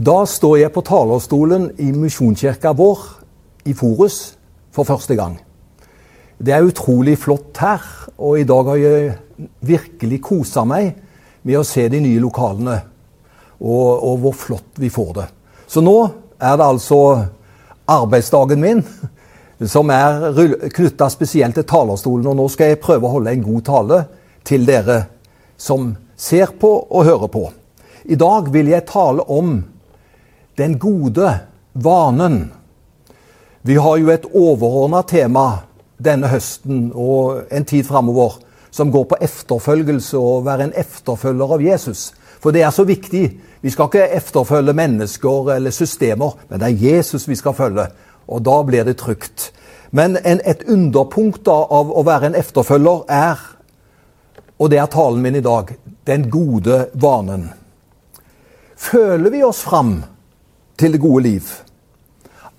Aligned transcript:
Da 0.00 0.22
står 0.24 0.54
jeg 0.62 0.72
på 0.72 0.80
talerstolen 0.86 1.66
i 1.76 1.90
Misjonskirka 1.92 2.70
vår 2.72 3.00
i 3.68 3.74
Forus 3.76 4.30
for 4.72 4.88
første 4.88 5.12
gang. 5.18 5.34
Det 6.40 6.54
er 6.56 6.64
utrolig 6.64 7.18
flott 7.20 7.58
her, 7.60 7.82
og 8.16 8.38
i 8.40 8.46
dag 8.48 8.70
har 8.70 8.78
jeg 8.80 9.10
virkelig 9.68 10.22
kosa 10.24 10.62
meg 10.64 10.94
med 11.44 11.58
å 11.58 11.66
se 11.68 11.84
de 11.92 12.00
nye 12.00 12.22
lokalene. 12.22 12.78
Og, 13.60 13.90
og 13.92 14.14
hvor 14.22 14.38
flott 14.40 14.80
vi 14.80 14.88
får 14.88 15.10
det. 15.18 15.26
Så 15.68 15.82
nå 15.84 15.98
er 16.40 16.56
det 16.56 16.68
altså 16.70 17.00
arbeidsdagen 17.84 18.62
min 18.62 18.80
som 19.68 19.92
er 19.92 20.30
knytta 20.78 21.10
spesielt 21.12 21.58
til 21.58 21.66
talerstolen. 21.68 22.30
Og 22.30 22.38
nå 22.38 22.46
skal 22.48 22.72
jeg 22.72 22.80
prøve 22.80 23.04
å 23.04 23.18
holde 23.18 23.34
en 23.36 23.44
god 23.50 23.66
tale 23.68 24.00
til 24.48 24.64
dere 24.64 25.02
som 25.60 25.92
ser 26.16 26.56
på 26.56 26.72
og 26.88 27.04
hører 27.04 27.32
på. 27.36 27.44
I 28.08 28.16
dag 28.16 28.48
vil 28.48 28.72
jeg 28.72 28.88
tale 28.88 29.28
om 29.28 29.58
den 30.60 30.78
gode 30.78 31.38
vanen. 31.72 32.52
Vi 33.62 33.76
har 33.76 33.96
jo 33.96 34.10
et 34.12 34.28
overordna 34.36 35.02
tema 35.08 35.46
denne 36.00 36.28
høsten 36.32 36.90
og 36.96 37.46
en 37.52 37.66
tid 37.68 37.86
framover 37.88 38.38
som 38.70 38.92
går 38.92 39.06
på 39.10 39.18
efterfølgelse 39.24 40.20
og 40.20 40.44
være 40.46 40.68
en 40.68 40.76
efterfølger 40.78 41.54
av 41.56 41.64
Jesus. 41.64 42.10
For 42.40 42.52
det 42.56 42.62
er 42.64 42.72
så 42.72 42.84
viktig. 42.88 43.24
Vi 43.60 43.72
skal 43.72 43.90
ikke 43.90 44.06
efterfølge 44.16 44.76
mennesker 44.76 45.50
eller 45.56 45.74
systemer, 45.74 46.36
men 46.48 46.60
det 46.60 46.68
er 46.68 46.84
Jesus 46.92 47.28
vi 47.28 47.36
skal 47.36 47.56
følge. 47.56 47.88
Og 48.28 48.44
da 48.44 48.60
blir 48.64 48.84
det 48.84 48.96
trygt. 49.00 49.50
Men 49.90 50.16
en, 50.24 50.40
et 50.46 50.62
underpunkt 50.68 51.42
da, 51.48 51.56
av 51.66 51.90
å 51.90 52.04
være 52.06 52.30
en 52.30 52.38
efterfølger 52.38 53.04
er, 53.10 53.40
og 54.60 54.70
det 54.70 54.78
er 54.78 54.92
talen 54.92 55.24
min 55.24 55.40
i 55.40 55.44
dag, 55.44 55.74
den 56.06 56.30
gode 56.30 56.86
vanen. 56.94 57.50
Føler 58.80 59.32
vi 59.34 59.42
oss 59.44 59.64
fram 59.66 59.98
til 60.80 60.96
det 60.96 61.02
gode 61.02 61.24
liv. 61.26 61.50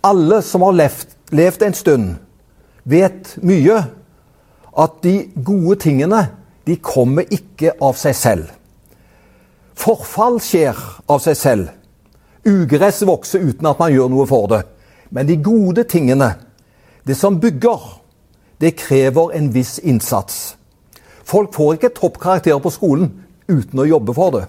Alle 0.06 0.42
som 0.46 0.64
har 0.66 0.78
levd, 0.78 1.16
levd 1.34 1.66
en 1.66 1.78
stund, 1.78 2.08
vet 2.84 3.36
mye 3.46 3.82
at 4.72 4.98
de 5.04 5.16
gode 5.36 5.78
tingene 5.84 6.24
de 6.66 6.78
kommer 6.78 7.30
ikke 7.34 7.76
av 7.82 7.98
seg 8.00 8.18
selv. 8.18 8.50
Forfall 9.78 10.38
skjer 10.44 10.78
av 11.10 11.22
seg 11.24 11.38
selv. 11.38 11.72
Ugress 12.46 13.02
vokser 13.06 13.44
uten 13.46 13.70
at 13.70 13.82
man 13.82 13.94
gjør 13.94 14.12
noe 14.14 14.28
for 14.30 14.50
det. 14.52 14.62
Men 15.10 15.28
de 15.28 15.38
gode 15.44 15.84
tingene, 15.90 16.36
det 17.06 17.18
som 17.18 17.40
bygger, 17.42 17.82
det 18.62 18.78
krever 18.78 19.34
en 19.38 19.50
viss 19.54 19.80
innsats. 19.80 20.56
Folk 21.26 21.54
får 21.56 21.78
ikke 21.78 21.94
toppkarakterer 21.98 22.62
på 22.62 22.74
skolen 22.74 23.12
uten 23.50 23.82
å 23.82 23.88
jobbe 23.90 24.14
for 24.16 24.36
det. 24.36 24.46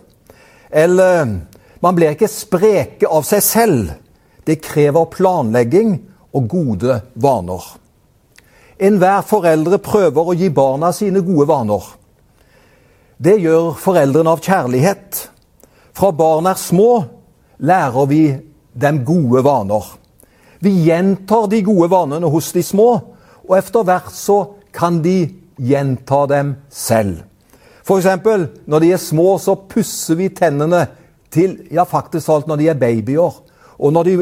Eller 0.70 1.40
man 1.82 1.96
blir 1.98 2.14
ikke 2.14 2.30
spreke 2.30 3.10
av 3.10 3.26
seg 3.26 3.42
selv. 3.42 3.92
Det 4.46 4.60
krever 4.62 5.10
planlegging 5.10 5.96
og 6.34 6.46
gode 6.50 7.00
vaner. 7.14 7.64
Enhver 8.82 9.22
foreldre 9.26 9.78
prøver 9.82 10.30
å 10.30 10.36
gi 10.38 10.48
barna 10.54 10.90
sine 10.94 11.22
gode 11.22 11.46
vaner. 11.50 11.82
Det 13.22 13.36
gjør 13.38 13.74
foreldrene 13.78 14.32
av 14.32 14.42
kjærlighet. 14.42 15.26
Fra 15.94 16.10
barn 16.16 16.48
er 16.50 16.58
små, 16.58 17.04
lærer 17.62 18.08
vi 18.10 18.22
dem 18.72 19.02
gode 19.06 19.44
vaner. 19.46 19.84
Vi 20.62 20.72
gjentar 20.86 21.46
de 21.50 21.60
gode 21.66 21.90
vanene 21.92 22.30
hos 22.30 22.50
de 22.54 22.62
små, 22.66 22.88
og 23.42 23.54
etter 23.58 23.86
hvert 23.86 24.14
så 24.14 24.38
kan 24.74 25.00
de 25.04 25.26
gjenta 25.58 26.24
dem 26.30 26.56
selv. 26.70 27.22
F.eks. 27.82 28.06
når 28.66 28.82
de 28.82 28.90
er 28.94 29.02
små, 29.02 29.36
så 29.42 29.56
pusser 29.68 30.18
vi 30.18 30.30
tennene 30.34 30.86
til 31.32 31.56
ja, 31.72 31.84
faktisk 31.88 32.28
alt 32.32 32.48
når 32.50 32.60
de 32.60 32.68
er 32.72 32.78
babyer. 32.80 33.40
Og 33.82 33.92
når 33.92 34.08
de 34.08 34.16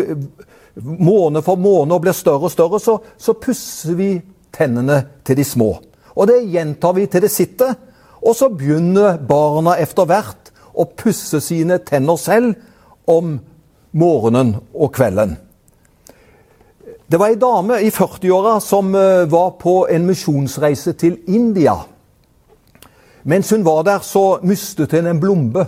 måned 0.81 1.43
for 1.45 1.61
måned 1.61 2.01
blir 2.03 2.17
større 2.17 2.49
og 2.49 2.55
større, 2.55 2.81
så, 2.81 2.99
så 3.19 3.35
pusser 3.35 3.97
vi 3.99 4.11
tennene 4.55 5.03
til 5.27 5.39
de 5.41 5.45
små. 5.45 5.75
Og 6.17 6.29
det 6.31 6.43
gjentar 6.51 6.95
vi 6.97 7.07
til 7.11 7.25
det 7.25 7.33
sitter. 7.33 7.75
Og 8.21 8.37
så 8.37 8.51
begynner 8.53 9.19
barna 9.25 9.77
etter 9.81 10.09
hvert 10.09 10.51
å 10.77 10.87
pusse 10.87 11.41
sine 11.43 11.81
tenner 11.85 12.19
selv 12.21 12.55
om 13.11 13.39
morgenen 13.97 14.55
og 14.75 14.93
kvelden. 14.95 15.37
Det 17.11 17.19
var 17.19 17.33
ei 17.33 17.41
dame 17.41 17.81
i 17.83 17.89
40-åra 17.91 18.61
som 18.63 18.93
eh, 18.95 19.27
var 19.27 19.57
på 19.59 19.81
en 19.91 20.05
misjonsreise 20.07 20.93
til 20.95 21.17
India. 21.27 21.75
Mens 23.27 23.51
hun 23.51 23.65
var 23.67 23.83
der, 23.89 24.05
så 24.07 24.39
mistet 24.47 24.95
hun 24.95 25.09
en 25.11 25.21
blombe. 25.21 25.65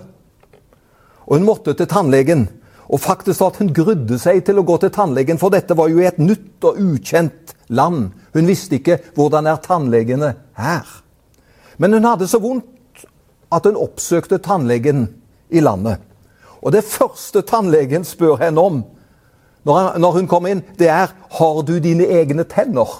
Og 1.26 1.38
hun 1.38 1.46
måtte 1.46 1.74
til 1.78 1.88
tannlegen. 1.90 2.48
Og 2.92 3.00
faktisk 3.00 3.44
at 3.46 3.60
hun 3.62 3.72
grudde 3.74 4.18
seg 4.20 4.42
til 4.44 4.60
å 4.60 4.66
gå 4.66 4.76
til 4.82 4.92
tannlegen, 4.92 5.38
for 5.40 5.54
dette 5.54 5.76
var 5.78 5.88
jo 5.88 6.02
i 6.02 6.08
et 6.08 6.20
nytt 6.20 6.64
og 6.68 6.80
ukjent 6.82 7.54
land. 7.72 8.10
Hun 8.34 8.48
visste 8.48 8.76
ikke 8.78 8.98
hvordan 9.16 9.48
er 9.48 9.62
tannlegene 9.64 10.34
her. 10.58 10.88
Men 11.80 11.96
hun 11.96 12.08
hadde 12.10 12.28
så 12.28 12.40
vondt 12.42 13.06
at 13.52 13.68
hun 13.68 13.78
oppsøkte 13.80 14.40
tannlegen 14.44 15.06
i 15.52 15.62
landet. 15.64 16.02
Og 16.62 16.74
det 16.74 16.84
første 16.86 17.42
tannlegen 17.46 18.04
spør 18.06 18.38
henne 18.44 18.62
om 18.62 18.82
når 19.64 20.16
hun 20.16 20.28
kom 20.30 20.46
inn, 20.50 20.62
det 20.78 20.88
er 20.90 21.12
har 21.38 21.58
du 21.66 21.76
dine 21.82 22.06
egne 22.10 22.44
tenner. 22.50 22.90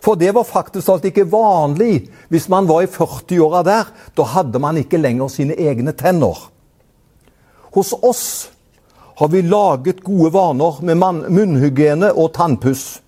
For 0.00 0.16
det 0.18 0.32
var 0.34 0.48
faktisk 0.48 0.88
alt 0.88 1.04
ikke 1.06 1.28
vanlig 1.30 2.08
hvis 2.32 2.48
man 2.50 2.68
var 2.68 2.82
i 2.82 2.90
40-åra 2.90 3.60
der. 3.66 3.90
Da 4.16 4.26
hadde 4.34 4.62
man 4.62 4.80
ikke 4.80 5.00
lenger 5.00 5.28
sine 5.30 5.54
egne 5.60 5.92
tenner. 5.92 6.48
Hos 7.70 7.92
oss 8.02 8.50
har 9.20 9.28
vi 9.28 9.42
laget 9.42 10.00
gode 10.04 10.32
vaner 10.32 10.80
med 10.82 10.96
munnhygiene 11.30 12.10
og 12.16 12.32
tannpuss. 12.34 13.00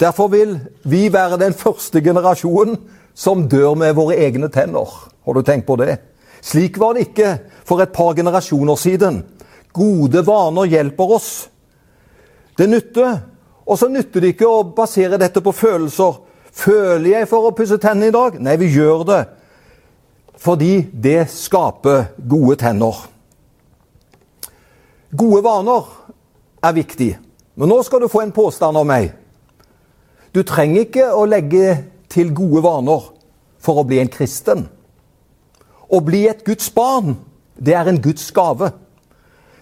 Derfor 0.00 0.28
vil 0.32 0.56
vi 0.82 1.06
være 1.12 1.38
den 1.38 1.54
første 1.54 2.00
generasjonen 2.02 2.78
som 3.14 3.46
dør 3.48 3.76
med 3.78 3.94
våre 3.94 4.16
egne 4.18 4.48
tenner. 4.50 4.88
Har 5.24 5.34
du 5.34 5.42
tenkt 5.42 5.68
på 5.68 5.76
det? 5.78 5.98
Slik 6.42 6.78
var 6.80 6.94
det 6.94 7.08
ikke 7.08 7.36
for 7.64 7.80
et 7.80 7.94
par 7.94 8.16
generasjoner 8.16 8.76
siden. 8.76 9.22
Gode 9.72 10.24
vaner 10.26 10.68
hjelper 10.68 11.14
oss. 11.16 11.30
Det 12.58 12.68
nytter. 12.68 13.22
Og 13.64 13.78
så 13.80 13.88
nytter 13.88 14.20
det 14.20 14.34
ikke 14.34 14.50
å 14.50 14.66
basere 14.76 15.20
dette 15.20 15.40
på 15.40 15.54
følelser. 15.54 16.18
Føler 16.54 17.10
jeg 17.20 17.30
for 17.30 17.48
å 17.48 17.54
pusse 17.56 17.78
tennene 17.82 18.10
i 18.10 18.14
dag? 18.14 18.36
Nei, 18.42 18.58
vi 18.60 18.74
gjør 18.74 19.06
det. 19.08 19.22
Fordi 20.40 20.84
det 20.92 21.24
skaper 21.32 22.10
gode 22.18 22.58
tenner. 22.60 23.13
Gode 25.14 25.44
vaner 25.44 25.84
er 26.64 26.74
viktig. 26.74 27.12
Men 27.54 27.70
nå 27.70 27.82
skal 27.86 28.02
du 28.02 28.10
få 28.10 28.24
en 28.24 28.34
påstand 28.34 28.78
av 28.80 28.86
meg. 28.88 29.12
Du 30.34 30.42
trenger 30.42 30.88
ikke 30.88 31.10
å 31.14 31.26
legge 31.28 31.76
til 32.10 32.32
gode 32.34 32.64
vaner 32.64 33.04
for 33.62 33.78
å 33.78 33.84
bli 33.86 34.00
en 34.02 34.10
kristen. 34.10 34.64
Å 35.86 36.00
bli 36.02 36.24
et 36.26 36.42
Guds 36.46 36.66
barn, 36.74 37.14
det 37.54 37.76
er 37.78 37.90
en 37.90 38.00
Guds 38.02 38.26
gave. 38.34 38.72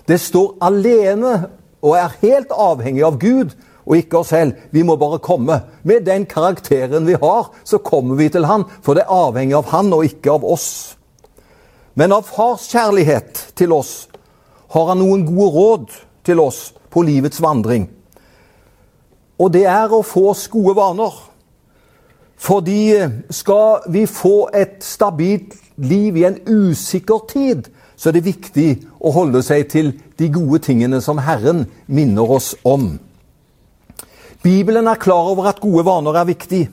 Det 0.09 0.17
står 0.21 0.55
alene 0.65 1.35
og 1.83 1.99
er 1.99 2.17
helt 2.23 2.55
avhengig 2.57 3.05
av 3.05 3.19
Gud 3.21 3.53
og 3.83 3.99
ikke 3.99 4.23
oss 4.23 4.31
selv. 4.33 4.57
Vi 4.73 4.85
må 4.87 4.97
bare 4.97 5.21
komme. 5.21 5.59
Med 5.83 6.07
den 6.07 6.25
karakteren 6.31 7.05
vi 7.07 7.19
har, 7.21 7.51
så 7.65 7.83
kommer 7.85 8.17
vi 8.17 8.31
til 8.33 8.47
Han, 8.49 8.65
for 8.81 8.97
det 8.97 9.05
er 9.05 9.13
avhengig 9.13 9.59
av 9.59 9.69
Han 9.75 9.93
og 9.93 10.07
ikke 10.07 10.33
av 10.33 10.47
oss. 10.47 10.71
Men 11.99 12.15
av 12.17 12.25
Fars 12.25 12.71
kjærlighet 12.73 13.51
til 13.59 13.75
oss 13.77 14.07
har 14.73 14.89
han 14.89 15.03
noen 15.03 15.27
gode 15.29 15.51
råd 15.53 15.99
til 16.25 16.41
oss 16.41 16.71
på 16.93 17.05
livets 17.05 17.43
vandring. 17.43 17.89
Og 19.41 19.53
det 19.53 19.67
er 19.69 19.93
å 19.93 20.05
få 20.07 20.29
oss 20.33 20.47
gode 20.53 20.75
vaner. 20.79 21.13
Fordi 22.43 22.99
skal 23.31 23.85
vi 23.93 24.07
få 24.11 24.49
et 24.55 24.81
stabilt 24.85 25.55
liv 25.77 26.17
i 26.17 26.25
en 26.27 26.41
usikker 26.47 27.27
tid, 27.31 27.69
så 27.97 28.11
er 28.11 28.17
det 28.17 28.27
viktig 28.27 28.69
å 28.99 29.13
holde 29.15 29.45
seg 29.47 29.69
til 29.71 29.93
de 30.19 30.29
gode 30.33 30.63
tingene 30.65 30.99
som 31.05 31.21
Herren 31.23 31.67
minner 31.87 32.31
oss 32.35 32.55
om. 32.67 32.97
Bibelen 34.43 34.89
er 34.91 34.99
klar 34.99 35.31
over 35.31 35.47
at 35.53 35.63
gode 35.63 35.85
vaner 35.87 36.19
er 36.19 36.27
viktig. 36.27 36.65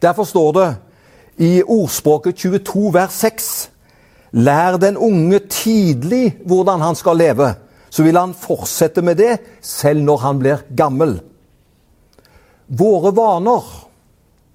Derfor 0.00 0.24
står 0.24 0.52
det 0.56 0.68
i 1.44 1.52
ordspråket 1.62 2.38
22 2.46 2.94
vers 2.94 3.20
6 3.20 3.50
Lær 4.34 4.80
den 4.82 4.96
unge 4.98 5.38
tidlig 5.46 6.40
hvordan 6.42 6.82
han 6.82 6.96
skal 6.98 7.20
leve, 7.20 7.52
så 7.86 8.02
vil 8.02 8.18
han 8.18 8.34
fortsette 8.34 9.02
med 9.06 9.20
det 9.20 9.36
selv 9.62 10.02
når 10.02 10.22
han 10.24 10.40
blir 10.40 10.64
gammel. 10.74 11.20
Våre 12.66 13.12
vaner 13.14 13.62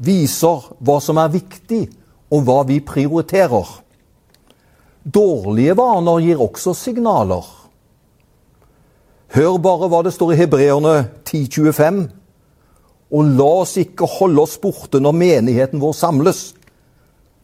viser 0.04 0.66
hva 0.84 0.98
som 1.04 1.20
er 1.22 1.32
viktig, 1.32 1.86
og 2.30 2.44
hva 2.46 2.60
vi 2.68 2.82
prioriterer. 2.84 3.70
Dårlige 5.02 5.74
vaner 5.80 6.20
gir 6.22 6.44
også 6.44 6.76
signaler. 6.78 7.46
Hør 9.34 9.58
bare 9.64 9.88
hva 9.90 10.02
det 10.06 10.14
står 10.14 10.34
i 10.34 10.40
Hebreerne 10.42 10.96
10.25. 11.24 12.02
Og 13.16 13.32
la 13.40 13.50
oss 13.64 13.78
ikke 13.82 14.10
holde 14.20 14.44
oss 14.44 14.60
borte 14.62 15.00
når 15.02 15.16
menigheten 15.18 15.82
vår 15.82 15.96
samles, 15.98 16.42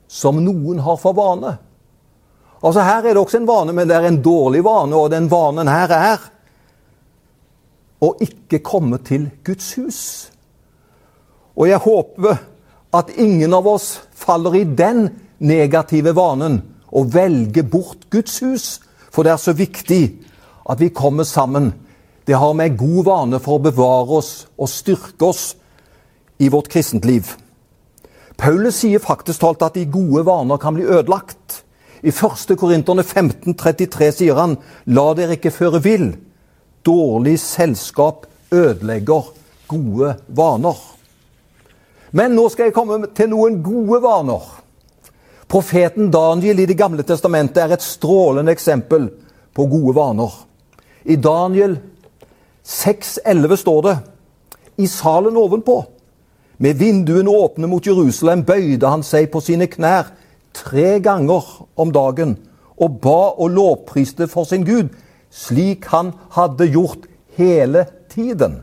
som 0.05 0.43
noen 0.43 0.83
har 0.85 0.99
for 1.01 1.17
vane 1.17 1.55
Altså 2.63 2.81
Her 2.81 3.03
er 3.03 3.13
det 3.13 3.21
også 3.21 3.37
en 3.41 3.47
vane, 3.47 3.73
men 3.73 3.89
det 3.89 3.95
er 3.97 4.07
en 4.07 4.21
dårlig 4.23 4.63
vane, 4.63 4.95
og 4.95 5.11
den 5.11 5.29
vanen 5.31 5.67
her 5.67 5.91
er 5.95 6.23
å 8.01 8.13
ikke 8.21 8.63
komme 8.65 8.99
til 9.05 9.29
Guds 9.45 9.73
hus. 9.79 10.01
Og 11.55 11.69
jeg 11.69 11.79
håper 11.83 12.39
at 12.95 13.11
ingen 13.19 13.53
av 13.55 13.67
oss 13.67 13.99
faller 14.15 14.55
i 14.59 14.63
den 14.63 15.07
negative 15.39 16.15
vanen 16.15 16.61
å 16.95 17.03
velge 17.11 17.63
bort 17.63 18.07
Guds 18.13 18.39
hus, 18.43 18.67
for 19.11 19.23
det 19.23 19.35
er 19.35 19.41
så 19.41 19.55
viktig 19.55 20.03
at 20.69 20.79
vi 20.81 20.91
kommer 20.95 21.27
sammen. 21.27 21.73
Det 22.27 22.35
har 22.39 22.55
med 22.57 22.77
god 22.77 23.03
vane 23.05 23.39
for 23.39 23.57
å 23.57 23.65
bevare 23.67 24.19
oss 24.19 24.47
og 24.57 24.71
styrke 24.71 25.27
oss 25.27 25.43
i 26.41 26.49
vårt 26.49 26.71
kristent 26.71 27.05
liv. 27.05 27.27
Paulus 28.35 28.81
sier 28.81 28.99
faktisk 28.99 29.43
talt 29.43 29.63
at 29.63 29.77
de 29.77 29.85
gode 29.87 30.25
vaner 30.27 30.59
kan 30.59 30.75
bli 30.75 30.87
ødelagt. 30.87 31.61
I 32.05 32.11
1. 32.11 32.53
Korinterne 32.57 33.01
15,33 33.01 34.11
sier 34.13 34.37
han, 34.37 34.51
la 34.93 35.05
dere 35.17 35.39
ikke 35.39 35.53
føre 35.53 35.79
vill. 35.81 36.11
Dårlig 36.85 37.39
selskap 37.41 38.27
ødelegger 38.53 39.31
gode 39.65 40.11
vaner. 40.27 40.77
Men 42.13 42.35
nå 42.37 42.45
skal 42.53 42.69
jeg 42.69 42.75
komme 42.75 43.09
til 43.17 43.31
noen 43.31 43.57
gode 43.65 43.97
vaner. 44.03 44.43
Profeten 45.49 46.11
Daniel 46.13 46.61
i 46.61 46.67
Det 46.69 46.77
gamle 46.77 47.03
testamentet 47.03 47.63
er 47.63 47.73
et 47.73 47.85
strålende 47.85 48.53
eksempel 48.53 49.09
på 49.55 49.65
gode 49.71 49.95
vaner. 49.97 50.35
I 51.09 51.17
Daniel 51.17 51.73
6,11 52.65 53.55
står 53.61 53.81
det 53.87 53.95
i 54.85 54.87
salen 54.87 55.37
ovenpå 55.41 55.79
med 56.57 56.77
vinduene 56.77 57.33
åpne 57.33 57.67
mot 57.67 57.85
Jerusalem 57.85 58.45
bøyde 58.45 58.93
han 58.93 59.03
seg 59.03 59.27
på 59.33 59.41
sine 59.43 59.67
knær 59.71 60.13
tre 60.55 60.99
ganger 61.03 61.43
om 61.75 61.91
dagen 61.91 62.37
og 62.75 62.99
ba 63.03 63.33
og 63.35 63.51
lovpriste 63.55 64.27
for 64.31 64.47
sin 64.47 64.65
Gud, 64.67 64.89
slik 65.31 65.87
han 65.91 66.13
hadde 66.35 66.69
gjort 66.71 67.07
hele 67.37 67.85
tiden. 68.11 68.61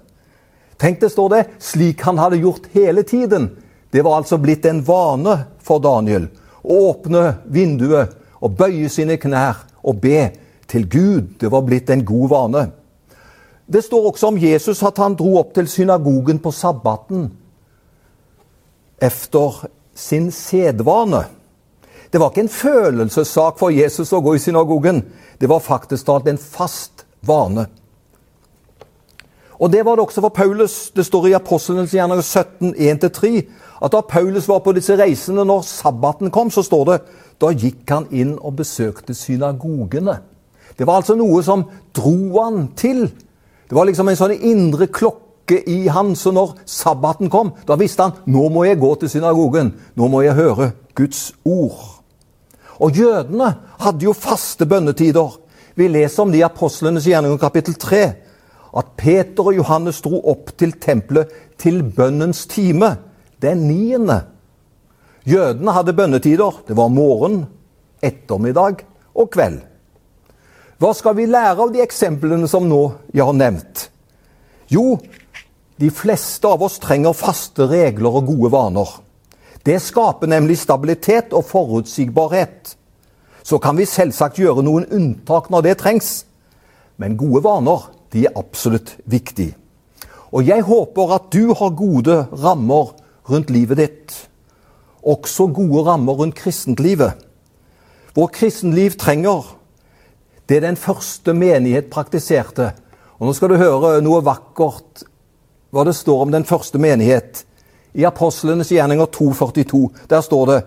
Tenk 0.80 1.00
det 1.00 1.12
står 1.12 1.28
det 1.28 1.46
'slik 1.58 2.00
han 2.00 2.18
hadde 2.18 2.42
gjort 2.42 2.66
hele 2.72 3.02
tiden'. 3.02 3.50
Det 3.92 4.04
var 4.04 4.16
altså 4.16 4.38
blitt 4.38 4.66
en 4.66 4.82
vane 4.88 5.44
for 5.58 5.78
Daniel 5.78 6.28
å 6.64 6.90
åpne 6.90 7.38
vinduet 7.46 8.14
og 8.40 8.56
bøye 8.56 8.88
sine 8.88 9.16
knær 9.16 9.66
og 9.82 10.00
be 10.00 10.30
til 10.66 10.88
Gud. 10.88 11.38
Det 11.40 11.50
var 11.50 11.62
blitt 11.62 11.90
en 11.90 12.04
god 12.04 12.28
vane. 12.28 12.70
Det 13.72 13.84
står 13.84 14.08
også 14.10 14.26
om 14.26 14.38
Jesus 14.38 14.82
at 14.82 14.98
han 14.98 15.14
dro 15.14 15.36
opp 15.38 15.54
til 15.54 15.68
synagogen 15.68 16.38
på 16.38 16.50
sabbaten 16.50 17.30
efter 19.00 19.66
sin 19.94 20.30
sedvane. 20.30 21.24
Det 22.12 22.20
var 22.20 22.30
ikke 22.30 22.44
en 22.44 22.48
følelsessak 22.52 23.56
for 23.58 23.72
Jesus 23.72 24.12
å 24.12 24.20
gå 24.20 24.34
i 24.36 24.42
synagogen. 24.42 25.00
Det 25.40 25.48
var 25.48 25.64
faktisk 25.64 26.06
talt 26.06 26.28
en 26.28 26.38
fast 26.38 27.06
vane. 27.24 27.66
Og 29.62 29.70
Det 29.72 29.84
var 29.84 29.96
det 29.96 30.04
også 30.04 30.20
for 30.20 30.28
Paulus. 30.28 30.90
Det 30.90 31.06
står 31.06 31.26
i 31.26 31.32
Apostelens 31.38 31.94
gjerninger 31.94 32.22
17, 32.22 32.74
1-3 32.74 33.46
at 33.82 33.92
da 33.92 34.00
Paulus 34.00 34.48
var 34.48 34.60
på 34.62 34.72
disse 34.72 34.96
reisene, 34.98 35.44
når 35.44 35.62
sabbaten 35.66 36.30
kom, 36.30 36.50
så 36.50 36.62
står 36.62 36.84
det 36.84 36.98
da 37.40 37.50
gikk 37.50 37.90
han 37.90 38.06
inn 38.10 38.36
og 38.38 38.56
besøkte 38.60 39.14
synagogene. 39.14 40.20
Det 40.78 40.86
var 40.86 41.00
altså 41.00 41.16
noe 41.18 41.42
som 41.42 41.64
dro 41.94 42.42
han 42.42 42.68
til. 42.76 43.08
Det 43.68 43.76
var 43.76 43.88
liksom 43.88 44.08
en 44.08 44.18
sånn 44.18 44.36
indre 44.36 44.86
klokke 44.86 45.62
i 45.66 45.86
han. 45.88 46.14
Så 46.16 46.30
når 46.34 46.58
sabbaten 46.66 47.30
kom, 47.30 47.54
da 47.66 47.78
visste 47.80 48.02
han 48.06 48.18
nå 48.26 48.48
må 48.52 48.66
jeg 48.68 48.80
gå 48.82 48.94
til 49.00 49.10
synagogen. 49.10 49.74
Nå 49.94 50.08
må 50.08 50.22
jeg 50.26 50.38
høre 50.38 50.72
Guds 50.94 51.32
ord. 51.44 52.01
Og 52.82 52.98
jødene 52.98 53.52
hadde 53.82 54.06
jo 54.08 54.14
faste 54.16 54.66
bønnetider. 54.66 55.38
Vi 55.78 55.88
leser 55.88 56.24
om 56.24 56.32
de 56.32 56.42
apostlenes 56.44 57.06
gjerninger 57.06 57.38
kapittel 57.40 57.76
3. 57.78 58.02
At 58.76 58.94
Peter 58.98 59.52
og 59.52 59.56
Johannes 59.56 60.00
dro 60.02 60.18
opp 60.32 60.54
til 60.58 60.74
tempelet 60.80 61.30
til 61.60 61.82
bønnens 61.84 62.46
time, 62.50 62.96
den 63.42 63.66
niende. 63.68 64.22
Jødene 65.28 65.74
hadde 65.76 65.94
bønnetider. 65.94 66.62
Det 66.66 66.76
var 66.76 66.90
morgen, 66.90 67.44
ettermiddag 68.02 68.82
og 69.14 69.30
kveld. 69.30 69.60
Hva 70.82 70.90
skal 70.98 71.14
vi 71.14 71.28
lære 71.30 71.62
av 71.62 71.70
de 71.70 71.82
eksemplene 71.84 72.48
som 72.50 72.66
nå 72.66 72.80
jeg 73.14 73.22
har 73.22 73.36
nevnt? 73.38 73.86
Jo, 74.72 74.96
de 75.78 75.90
fleste 75.94 76.48
av 76.48 76.64
oss 76.64 76.80
trenger 76.82 77.14
faste 77.14 77.68
regler 77.70 78.18
og 78.18 78.26
gode 78.32 78.50
vaner. 78.50 78.90
Det 79.62 79.78
skaper 79.82 80.26
nemlig 80.26 80.58
stabilitet 80.58 81.32
og 81.32 81.46
forutsigbarhet. 81.46 82.76
Så 83.42 83.58
kan 83.62 83.76
vi 83.78 83.86
selvsagt 83.86 84.38
gjøre 84.38 84.62
noen 84.62 84.86
unntak 84.90 85.50
når 85.50 85.66
det 85.66 85.78
trengs, 85.82 86.10
men 86.98 87.18
gode 87.18 87.42
vaner 87.44 87.88
de 88.14 88.26
er 88.26 88.38
absolutt 88.38 88.96
viktige. 89.04 89.54
Og 90.32 90.46
jeg 90.48 90.64
håper 90.64 91.14
at 91.14 91.30
du 91.34 91.52
har 91.54 91.74
gode 91.76 92.22
rammer 92.42 92.94
rundt 93.28 93.50
livet 93.50 93.78
ditt. 93.78 94.14
Også 95.02 95.48
gode 95.52 95.84
rammer 95.86 96.16
rundt 96.18 96.38
kristentlivet. 96.38 97.18
Vår 98.14 98.30
kristenliv 98.32 98.96
trenger 99.00 99.44
det 100.48 100.62
den 100.62 100.76
første 100.76 101.34
menighet 101.34 101.90
praktiserte. 101.92 102.72
Og 103.18 103.28
Nå 103.28 103.34
skal 103.36 103.52
du 103.52 103.60
høre 103.60 104.00
noe 104.04 104.22
vakkert 104.24 105.04
hva 105.72 105.84
det 105.88 105.94
står 105.96 106.26
om 106.26 106.32
den 106.32 106.44
første 106.44 106.80
menighet. 106.80 107.44
I 107.94 108.04
Apostlenes 108.04 108.72
gjerninger 108.72 109.06
2,42 109.06 109.88
der 110.10 110.20
står 110.20 110.46
det 110.46 110.60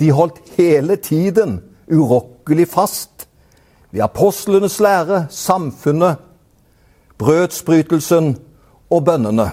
de 0.00 0.10
holdt 0.16 0.40
hele 0.56 0.96
tiden 0.96 1.60
urokkelig 1.90 2.68
fast 2.68 3.26
ved 3.90 4.00
apostlenes 4.00 4.80
lære, 4.80 5.26
samfunnet, 5.30 6.16
brødsbrytelsen 7.18 8.36
og 8.90 9.04
bønnene. 9.04 9.50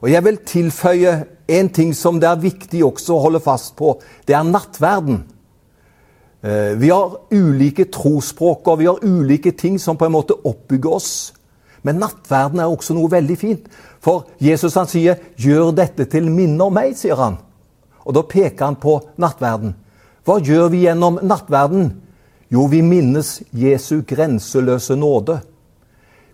Og 0.00 0.10
Jeg 0.10 0.24
vil 0.24 0.36
tilføye 0.36 1.24
en 1.48 1.68
ting 1.68 1.96
som 1.96 2.20
det 2.20 2.28
er 2.28 2.42
viktig 2.42 2.84
også 2.84 3.16
å 3.16 3.22
holde 3.22 3.40
fast 3.40 3.76
på. 3.76 3.96
Det 4.28 4.34
er 4.36 4.46
nattverden. 4.46 5.24
Eh, 6.42 6.80
vi 6.80 6.88
har 6.88 7.16
ulike 7.32 7.88
trosspråk 7.92 8.68
og 8.68 8.78
vi 8.78 8.86
har 8.86 9.02
ulike 9.02 9.50
ting 9.50 9.80
som 9.80 9.96
på 9.96 10.06
en 10.06 10.14
måte 10.14 10.36
oppbygger 10.44 10.90
oss. 10.98 11.10
Men 11.86 12.00
nattverden 12.02 12.58
er 12.58 12.70
også 12.70 12.96
noe 12.96 13.10
veldig 13.12 13.36
fint. 13.38 13.68
For 14.02 14.26
Jesus 14.42 14.74
han 14.74 14.88
sier 14.90 15.20
'gjør 15.38 15.70
dette 15.74 16.08
til 16.10 16.30
minne 16.30 16.64
om 16.64 16.74
meg', 16.74 16.96
sier 16.98 17.14
han. 17.14 17.38
Og 18.04 18.14
da 18.14 18.22
peker 18.22 18.64
han 18.64 18.76
på 18.76 18.98
nattverden. 19.18 19.74
Hva 20.26 20.40
gjør 20.42 20.68
vi 20.70 20.82
gjennom 20.86 21.20
nattverden? 21.22 21.92
Jo, 22.50 22.66
vi 22.66 22.82
minnes 22.82 23.42
Jesu 23.52 24.02
grenseløse 24.02 24.96
nåde. 24.96 25.40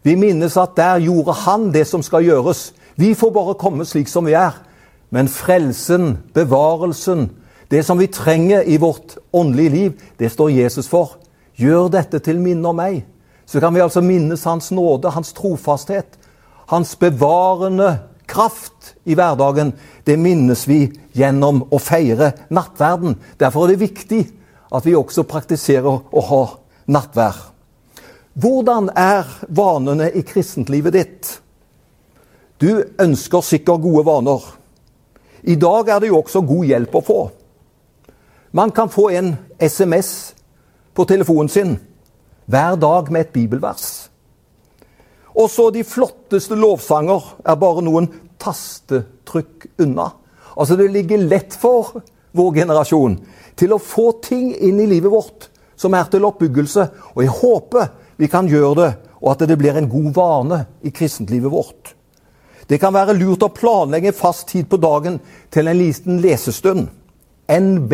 Vi 0.03 0.17
minnes 0.17 0.57
at 0.57 0.77
der 0.77 0.99
gjorde 0.99 1.33
han 1.33 1.71
det 1.73 1.87
som 1.87 2.03
skal 2.03 2.25
gjøres. 2.25 2.73
Vi 2.97 3.15
får 3.15 3.31
bare 3.31 3.55
komme 3.55 3.85
slik 3.85 4.09
som 4.09 4.25
vi 4.27 4.33
er. 4.33 4.57
Men 5.11 5.29
frelsen, 5.29 6.19
bevarelsen, 6.35 7.31
det 7.71 7.85
som 7.85 7.99
vi 7.99 8.07
trenger 8.07 8.63
i 8.63 8.77
vårt 8.77 9.17
åndelige 9.33 9.71
liv, 9.71 9.93
det 10.19 10.33
står 10.33 10.49
Jesus 10.49 10.89
for. 10.89 11.19
Gjør 11.57 11.89
dette 11.89 12.19
til 12.19 12.41
minne 12.41 12.69
om 12.69 12.77
meg 12.77 13.05
så 13.53 13.61
kan 13.61 13.75
vi 13.75 13.83
altså 13.85 14.01
minnes 14.01 14.45
Hans 14.45 14.71
nåde, 14.73 15.11
Hans 15.13 15.33
trofasthet, 15.37 16.19
Hans 16.67 16.95
bevarende 16.97 17.99
kraft 18.27 18.95
i 19.05 19.13
hverdagen. 19.13 19.75
Det 20.05 20.17
minnes 20.17 20.63
vi 20.65 20.87
gjennom 21.13 21.61
å 21.69 21.77
feire 21.77 22.31
nattverden. 22.49 23.19
Derfor 23.37 23.67
er 23.67 23.75
det 23.75 23.83
viktig 23.83 24.23
at 24.73 24.89
vi 24.89 24.97
også 24.97 25.27
praktiserer 25.29 26.01
å 26.01 26.25
ha 26.31 26.41
nattvær. 26.89 27.43
Hvordan 28.41 28.89
er 28.97 29.29
vanene 29.53 30.09
i 30.17 30.25
kristentlivet 30.25 30.97
ditt? 30.97 31.37
Du 32.57 32.81
ønsker 32.97 33.45
sikkert 33.45 33.85
gode 33.85 34.09
vaner. 34.09 34.41
I 35.45 35.61
dag 35.61 35.93
er 35.93 36.01
det 36.01 36.15
jo 36.15 36.23
også 36.23 36.41
god 36.41 36.73
hjelp 36.73 36.97
å 36.97 37.05
få. 37.05 37.23
Man 38.57 38.73
kan 38.73 38.89
få 38.89 39.11
en 39.13 39.35
SMS 39.61 40.33
på 40.97 41.05
telefonen 41.05 41.53
sin 41.53 41.81
hver 42.53 42.77
dag 42.77 43.09
med 43.13 43.27
et 43.27 43.33
bibelvers. 43.35 44.11
Også 45.33 45.71
de 45.73 45.85
flotteste 45.89 46.57
lovsanger 46.59 47.25
er 47.49 47.61
bare 47.61 47.85
noen 47.85 48.11
tastetrykk 48.43 49.71
unna. 49.81 50.11
Altså 50.57 50.77
Det 50.77 50.91
ligger 50.93 51.25
lett 51.25 51.57
for 51.57 52.03
vår 52.37 52.53
generasjon 52.61 53.17
til 53.57 53.73
å 53.73 53.81
få 53.81 54.11
ting 54.25 54.53
inn 54.53 54.81
i 54.81 54.91
livet 54.91 55.13
vårt 55.13 55.49
som 55.77 55.95
er 55.97 56.11
til 56.13 56.29
oppbyggelse. 56.29 56.87
Og 57.17 57.25
jeg 57.25 57.37
håper 57.41 57.89
vi 58.21 58.29
kan 58.31 58.49
gjøre 58.49 58.75
det, 58.79 58.91
og 59.23 59.33
at 59.33 59.47
det 59.49 59.57
blir 59.59 59.77
en 59.79 59.89
god 59.89 60.13
vane 60.15 60.59
i 60.85 60.93
kristentlivet 60.95 61.51
vårt. 61.51 61.95
Det 62.69 62.79
kan 62.81 62.95
være 62.95 63.17
lurt 63.17 63.43
å 63.43 63.53
planlegge 63.53 64.13
fast 64.15 64.47
tid 64.53 64.69
på 64.71 64.79
dagen 64.81 65.19
til 65.51 65.69
en 65.69 65.81
liten 65.81 66.21
lesestund. 66.23 66.87
NB 67.49 67.93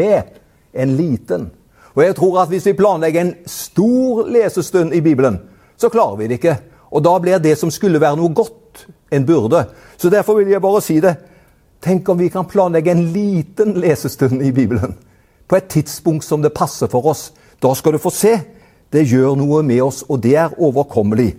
en 0.72 0.96
liten. 0.96 1.48
Og 1.95 2.04
jeg 2.04 2.16
tror 2.18 2.42
at 2.42 2.52
hvis 2.52 2.66
vi 2.66 2.76
planlegger 2.78 3.21
en 3.21 3.35
stor 3.47 4.26
lesestund 4.28 4.95
i 4.95 5.00
Bibelen, 5.00 5.38
så 5.76 5.88
klarer 5.88 6.16
vi 6.16 6.28
det 6.28 6.38
ikke. 6.40 6.59
Og 6.90 7.04
da 7.04 7.14
blir 7.21 7.40
det 7.42 7.57
som 7.59 7.71
skulle 7.71 8.00
være 8.00 8.18
noe 8.18 8.35
godt, 8.35 8.87
en 9.12 9.26
byrde. 9.26 9.64
Så 9.97 10.11
derfor 10.11 10.38
vil 10.38 10.52
jeg 10.52 10.62
bare 10.62 10.83
si 10.85 11.00
det. 11.00 11.14
Tenk 11.83 12.09
om 12.09 12.18
vi 12.18 12.28
kan 12.28 12.47
planlegge 12.49 12.92
en 12.92 13.04
liten 13.12 13.76
lesestund 13.80 14.42
i 14.42 14.52
Bibelen. 14.52 14.97
På 15.49 15.57
et 15.57 15.68
tidspunkt 15.71 16.25
som 16.25 16.42
det 16.42 16.52
passer 16.52 16.90
for 16.90 17.07
oss. 17.07 17.33
Da 17.62 17.73
skal 17.75 17.95
du 17.95 18.02
få 18.02 18.12
se. 18.14 18.35
Det 18.92 19.07
gjør 19.09 19.37
noe 19.37 19.62
med 19.62 19.83
oss, 19.85 20.02
og 20.09 20.23
det 20.23 20.37
er 20.37 20.54
overkommelig. 20.59 21.35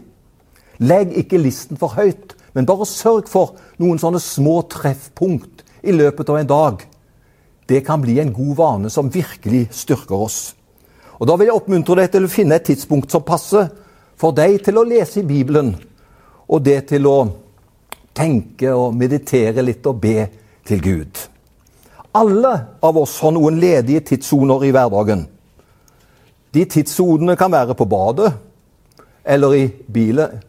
Legg 0.79 1.15
ikke 1.17 1.41
listen 1.41 1.77
for 1.77 1.95
høyt, 1.97 2.35
men 2.53 2.67
bare 2.69 2.87
sørg 2.87 3.27
for 3.29 3.57
noen 3.81 3.99
sånne 3.99 4.21
små 4.23 4.61
treffpunkt 4.71 5.63
i 5.83 5.95
løpet 5.95 6.29
av 6.29 6.39
en 6.39 6.49
dag. 6.49 6.85
Det 7.69 7.83
kan 7.85 8.01
bli 8.01 8.17
en 8.19 8.33
god 8.33 8.55
vane 8.57 8.89
som 8.89 9.11
virkelig 9.13 9.67
styrker 9.71 10.15
oss. 10.15 10.55
Og 11.19 11.27
Da 11.27 11.35
vil 11.35 11.51
jeg 11.51 11.55
oppmuntre 11.59 11.99
deg 11.99 12.11
til 12.11 12.25
å 12.25 12.31
finne 12.31 12.57
et 12.57 12.65
tidspunkt 12.65 13.11
som 13.11 13.21
passer 13.21 13.69
for 14.17 14.33
deg 14.33 14.63
til 14.65 14.79
å 14.79 14.87
lese 14.87 15.21
i 15.21 15.27
Bibelen, 15.27 15.75
og 16.49 16.63
det 16.65 16.87
til 16.89 17.05
å 17.05 17.17
tenke 18.15 18.71
og 18.73 18.95
meditere 18.97 19.61
litt 19.61 19.85
og 19.85 19.99
be 20.01 20.25
til 20.65 20.81
Gud. 20.81 21.19
Alle 22.17 22.53
av 22.81 22.97
oss 22.97 23.19
har 23.21 23.35
noen 23.35 23.59
ledige 23.61 24.01
tidssoner 24.13 24.65
i 24.65 24.71
hverdagen. 24.73 25.27
De 26.49 26.65
tidssonene 26.65 27.37
kan 27.37 27.51
være 27.53 27.77
på 27.77 27.85
badet 27.85 28.31
eller 29.23 29.53
i 29.53 29.65
bilen. 29.93 30.39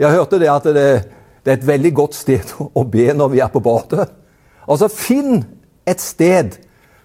Jeg 0.00 0.16
hørte 0.16 0.40
det 0.42 0.50
at 0.50 0.66
det, 0.66 0.88
det, 1.44 1.52
er 1.52 1.58
et 1.60 1.66
veldig 1.68 1.92
godt 1.94 2.18
sted 2.18 2.54
å 2.58 2.82
be 2.82 3.06
når 3.14 3.32
vi 3.36 3.42
er 3.44 3.52
på 3.52 3.62
badet. 3.62 4.08
Altså, 4.66 4.88
finn 4.90 5.44
et 5.90 6.02
sted 6.02 6.56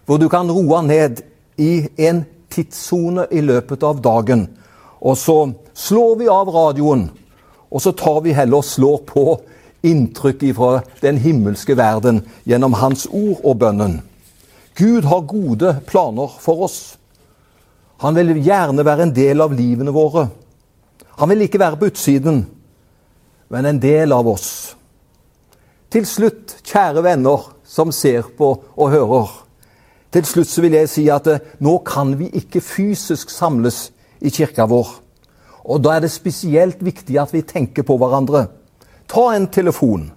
hvor 0.06 0.22
du 0.22 0.28
kan 0.30 0.50
roe 0.52 0.82
ned 0.86 1.24
i 1.58 1.88
en 2.08 2.24
tidssone 2.54 3.28
i 3.32 3.42
løpet 3.42 3.84
av 3.84 4.02
dagen. 4.06 4.48
Og 5.02 5.18
så 5.18 5.38
slår 5.74 6.16
vi 6.22 6.30
av 6.32 6.50
radioen, 6.54 7.08
og 7.70 7.82
så 7.82 7.92
tar 7.98 8.22
vi 8.26 8.36
heller 8.38 8.62
og 8.62 8.68
slår 8.68 9.00
på 9.10 9.26
inntrykk 9.86 10.46
fra 10.58 10.72
den 11.02 11.18
himmelske 11.22 11.76
verden 11.78 12.24
gjennom 12.48 12.78
Hans 12.80 13.06
ord 13.12 13.42
og 13.44 13.60
bønnen. 13.62 14.00
Gud 14.76 15.06
har 15.08 15.28
gode 15.30 15.76
planer 15.88 16.32
for 16.42 16.66
oss. 16.68 16.80
Han 18.04 18.18
vil 18.18 18.34
gjerne 18.44 18.84
være 18.86 19.08
en 19.08 19.14
del 19.16 19.42
av 19.42 19.54
livene 19.56 19.94
våre. 19.96 20.28
Han 21.16 21.32
vil 21.32 21.46
ikke 21.46 21.62
være 21.62 21.80
på 21.80 21.90
utsiden, 21.92 22.42
men 23.48 23.66
en 23.70 23.80
del 23.80 24.12
av 24.12 24.28
oss. 24.28 24.50
Til 25.94 26.08
slutt, 26.10 26.58
kjære 26.66 27.06
venner 27.06 27.46
som 27.66 27.92
ser 27.92 28.30
på 28.38 28.52
og 28.76 28.92
hører. 28.94 29.32
Til 30.14 30.26
slutt 30.26 30.48
så 30.48 30.64
vil 30.64 30.78
jeg 30.78 30.90
si 30.90 31.08
at 31.12 31.28
eh, 31.28 31.42
nå 31.60 31.80
kan 31.88 32.14
vi 32.20 32.30
ikke 32.40 32.64
fysisk 32.64 33.34
samles 33.34 33.90
i 34.22 34.32
kirka 34.32 34.68
vår. 34.70 34.94
Og 35.66 35.82
da 35.84 35.96
er 35.96 36.06
det 36.06 36.14
spesielt 36.14 36.84
viktig 36.86 37.18
at 37.20 37.34
vi 37.34 37.42
tenker 37.44 37.84
på 37.84 37.98
hverandre. 38.00 38.46
Ta 39.10 39.32
en 39.34 39.50
telefon. 39.52 40.12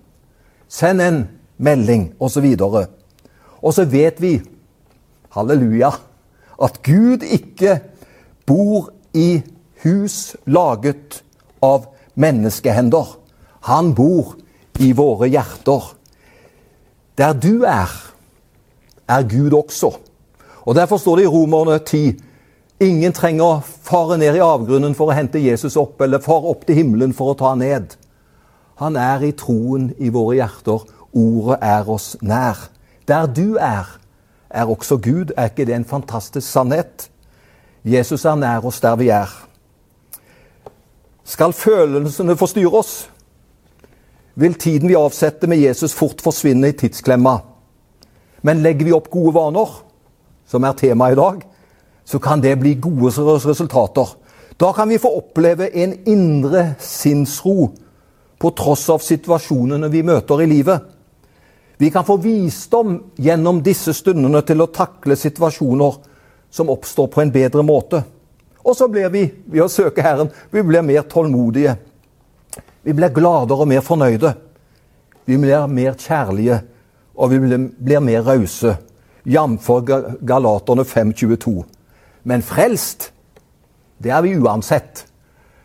Send 0.69 1.03
en 1.03 1.23
melding, 1.57 2.13
osv. 2.21 2.47
Og, 2.61 2.85
og 3.63 3.75
så 3.75 3.85
vet 3.89 4.21
vi, 4.21 4.37
halleluja, 5.35 5.91
at 6.63 6.83
Gud 6.85 7.25
ikke 7.25 7.79
bor 8.47 8.91
i 9.15 9.41
hus 9.83 10.37
laget 10.47 11.23
av 11.63 11.89
menneskehender. 12.15 13.17
Han 13.71 13.95
bor 13.95 14.37
i 14.79 14.93
våre 14.93 15.31
hjerter. 15.31 15.95
Der 17.19 17.33
du 17.35 17.65
er, 17.67 17.91
er 19.09 19.23
Gud 19.23 19.53
også. 19.53 19.97
Og 20.63 20.75
Derfor 20.75 20.97
står 20.97 21.17
det 21.17 21.25
i 21.25 21.27
Romerne 21.33 21.79
10 21.79 22.17
ingen 22.81 23.13
trenger 23.13 23.45
å 23.45 23.63
fare 23.65 24.19
ned 24.21 24.37
i 24.39 24.43
avgrunnen 24.45 24.95
for 24.95 25.11
å 25.11 25.17
hente 25.17 25.41
Jesus 25.43 25.77
opp, 25.81 25.99
eller 26.01 26.23
fare 26.23 26.53
opp 26.53 26.67
til 26.67 26.79
himmelen 26.79 27.15
for 27.17 27.33
å 27.33 27.39
ta 27.39 27.55
ned. 27.59 27.97
Han 28.79 28.97
er 28.97 29.25
i 29.27 29.33
troen 29.35 29.91
i 29.99 30.13
våre 30.15 30.37
hjerter. 30.39 30.85
Ordet 31.19 31.59
er 31.65 31.89
oss 31.91 32.13
nær. 32.23 32.69
Der 33.09 33.27
du 33.27 33.57
er, 33.57 33.89
er 34.51 34.71
også 34.71 35.01
Gud. 35.03 35.33
Er 35.37 35.51
ikke 35.51 35.67
det 35.67 35.75
en 35.75 35.89
fantastisk 35.89 36.47
sannhet? 36.47 37.09
Jesus 37.83 38.25
er 38.25 38.39
nær 38.39 38.67
oss 38.69 38.79
der 38.85 38.95
vi 39.01 39.09
er. 39.11 39.33
Skal 41.29 41.53
følelsene 41.53 42.37
forstyrre 42.39 42.79
oss, 42.79 43.09
vil 44.39 44.55
tiden 44.55 44.89
vi 44.89 44.95
avsetter 44.95 45.51
med 45.51 45.59
Jesus, 45.59 45.95
fort 45.95 46.21
forsvinne 46.23 46.71
i 46.71 46.77
tidsklemma. 46.79 47.41
Men 48.47 48.63
legger 48.63 48.87
vi 48.87 48.95
opp 48.95 49.09
gode 49.11 49.35
vaner, 49.35 49.73
som 50.47 50.65
er 50.65 50.77
temaet 50.79 51.17
i 51.17 51.19
dag, 51.19 51.41
så 52.07 52.21
kan 52.23 52.41
det 52.41 52.55
bli 52.61 52.77
gode 52.79 53.11
resultater. 53.43 54.13
Da 54.57 54.71
kan 54.73 54.89
vi 54.89 55.01
få 55.03 55.11
oppleve 55.19 55.69
en 55.75 55.97
indre 56.07 56.77
sinnsro 56.79 57.73
på 58.39 58.53
tross 58.55 58.87
av 58.95 59.03
situasjonene 59.03 59.91
vi 59.91 60.05
møter 60.07 60.45
i 60.45 60.47
livet. 60.51 60.87
Vi 61.79 61.91
kan 61.91 62.07
få 62.07 62.17
visdom 62.23 62.95
gjennom 63.19 63.59
disse 63.63 63.93
stundene 63.95 64.43
til 64.47 64.63
å 64.63 64.71
takle 64.71 65.19
situasjoner 65.19 65.99
som 66.51 66.71
oppstår 66.71 67.11
på 67.11 67.23
en 67.23 67.35
bedre 67.35 67.67
måte. 67.67 68.05
Og 68.63 68.77
så 68.79 68.87
blir 68.91 69.11
vi, 69.11 69.27
ved 69.47 69.67
å 69.67 69.71
søke 69.71 70.03
Herren, 70.03 70.31
vi 70.51 70.63
blir 70.63 70.87
mer 70.87 71.07
tålmodige. 71.11 71.75
Vi 72.89 72.95
blir 72.97 73.13
gladere 73.13 73.67
og 73.67 73.69
mer 73.69 73.83
fornøyde. 73.85 74.31
Vi 75.29 75.37
blir 75.37 75.67
mer 75.69 75.93
kjærlige, 75.93 76.63
og 77.15 77.31
vi 77.31 77.39
blir, 77.39 77.99
mer 78.01 78.23
rause. 78.25 78.77
Jf. 79.29 79.67
Galaterne 80.25 80.87
5.22. 80.89 81.53
Men 82.25 82.43
frelst, 82.43 83.11
det 84.01 84.11
er 84.11 84.23
vi 84.25 84.39
uansett. 84.39 85.03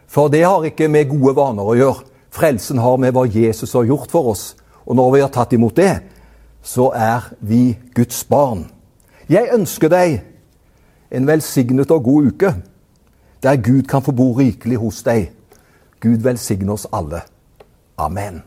For 0.07 0.27
det 0.27 0.41
har 0.43 0.67
ikke 0.67 0.89
med 0.91 1.07
gode 1.13 1.31
vaner 1.37 1.63
å 1.63 1.75
gjøre. 1.79 2.03
Frelsen 2.33 2.81
har 2.83 2.97
med 2.99 3.15
hva 3.15 3.23
Jesus 3.23 3.71
har 3.71 3.87
gjort 3.87 4.11
for 4.11 4.33
oss. 4.33 4.43
Og 4.83 4.97
når 4.99 5.13
vi 5.13 5.21
har 5.23 5.31
tatt 5.31 5.55
imot 5.55 5.79
det, 5.79 5.93
så 6.59 6.89
er 6.91 7.29
vi 7.39 7.77
Guds 7.95 8.19
barn. 8.27 8.65
Jeg 9.31 9.47
ønsker 9.55 9.87
deg 9.87 10.17
en 11.07 11.31
velsignet 11.31 11.95
og 11.95 12.03
god 12.03 12.27
uke, 12.33 12.51
der 13.39 13.63
Gud 13.63 13.87
kan 13.87 14.03
få 14.03 14.11
bo 14.11 14.33
rikelig 14.35 14.81
hos 14.83 14.99
deg. 15.07 15.31
Gud 16.03 16.21
velsigne 16.23 16.71
oss 16.71 16.85
alle. 16.91 17.23
Amen. 17.95 18.43